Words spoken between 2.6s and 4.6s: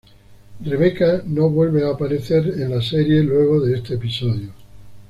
la serie luego de este episodio.